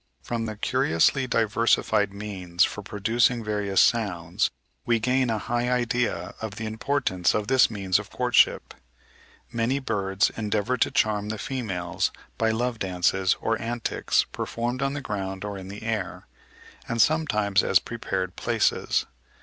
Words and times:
From 0.23 0.47
the 0.47 0.55
curiously 0.57 1.27
diversified 1.27 2.11
means 2.11 2.63
for 2.63 2.81
producing 2.81 3.43
various 3.43 3.79
sounds, 3.79 4.49
we 4.83 4.97
gain 4.99 5.29
a 5.29 5.37
high 5.37 5.69
idea 5.69 6.33
of 6.41 6.55
the 6.55 6.65
importance 6.65 7.35
of 7.35 7.45
this 7.45 7.69
means 7.69 7.99
of 7.99 8.09
courtship. 8.09 8.73
Many 9.51 9.77
birds 9.77 10.31
endeavour 10.35 10.77
to 10.77 10.89
charm 10.89 11.29
the 11.29 11.37
females 11.37 12.11
by 12.39 12.49
love 12.49 12.79
dances 12.79 13.35
or 13.41 13.61
antics, 13.61 14.23
performed 14.31 14.81
on 14.81 14.93
the 14.93 15.01
ground 15.01 15.45
or 15.45 15.55
in 15.55 15.67
the 15.67 15.83
air, 15.83 16.25
and 16.89 16.99
sometimes 16.99 17.61
at 17.61 17.85
prepared 17.85 18.35
places. 18.35 19.05